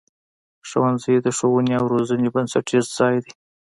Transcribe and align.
ښوونځی 0.69 1.15
د 1.21 1.27
ښوونې 1.37 1.73
او 1.79 1.85
روزنې 1.93 2.27
بنسټیز 2.35 2.85
ځای 2.97 3.15
دی. 3.23 3.33